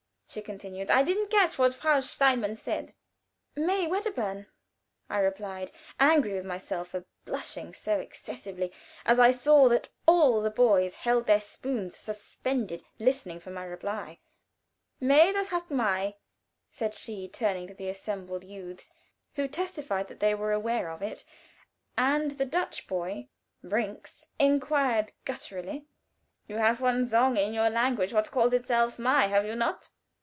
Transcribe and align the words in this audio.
she 0.31 0.41
continued; 0.41 0.89
"I 0.89 1.03
didn't 1.03 1.29
catch 1.29 1.59
what 1.59 1.73
Frau 1.75 1.99
Steinmann 1.99 2.55
said." 2.55 2.93
"May 3.53 3.85
Wedderburn," 3.85 4.47
I 5.09 5.17
replied, 5.17 5.73
angry 5.99 6.35
with 6.35 6.45
myself 6.45 6.87
for 6.91 7.03
blushing 7.25 7.73
so 7.73 7.99
excessively 7.99 8.71
as 9.05 9.19
I 9.19 9.31
saw 9.31 9.67
that 9.67 9.89
all 10.05 10.39
the 10.41 10.49
boys 10.49 10.95
held 10.95 11.25
their 11.25 11.41
spoons 11.41 11.97
suspended, 11.97 12.81
listening 12.97 13.41
for 13.41 13.49
my 13.49 13.65
answer. 13.67 14.19
"May 15.01 15.33
das 15.33 15.49
heisst 15.49 15.69
Mai," 15.69 16.15
said 16.69 16.95
she, 16.95 17.27
turning 17.27 17.67
to 17.67 17.73
the 17.73 17.89
assembled 17.89 18.45
youths, 18.45 18.93
who 19.35 19.49
testified 19.49 20.07
that 20.07 20.21
they 20.21 20.33
were 20.33 20.53
aware 20.53 20.89
of 20.91 21.01
it, 21.01 21.25
and 21.97 22.31
the 22.31 22.45
Dutch 22.45 22.87
boy, 22.87 23.27
Brinks, 23.65 24.27
inquired, 24.39 25.11
gutturally: 25.25 25.87
"You 26.47 26.55
haf 26.55 26.79
one 26.79 27.03
zong 27.03 27.37
in 27.37 27.53
your 27.53 27.69
language 27.69 28.13
what 28.13 28.31
calls 28.31 28.53
itself, 28.53 28.97
'Not 28.97 29.13
always 29.13 29.27
Mai,' 29.27 29.27
haf 29.37 29.45
you 29.45 29.55
not?" 29.57 29.89